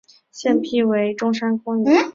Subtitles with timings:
[0.31, 2.03] 现辟为中山公园。